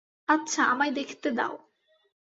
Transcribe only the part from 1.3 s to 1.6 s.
দাও।